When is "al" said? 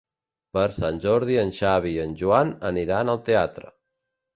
3.17-3.25